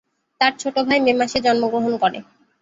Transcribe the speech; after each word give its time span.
তার 0.41 0.53
ছোট 0.61 0.75
ভাই 0.87 0.99
মে 1.05 1.13
মাসে 1.19 1.37
জন্মগ্রহণ 1.45 1.93
করে। 2.03 2.19